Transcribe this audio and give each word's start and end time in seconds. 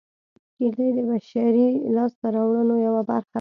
کېږدۍ 0.55 0.89
د 0.97 0.99
بشري 1.09 1.67
لاسته 1.95 2.27
راوړنو 2.35 2.75
یوه 2.87 3.01
برخه 3.09 3.27
ده 3.27 3.29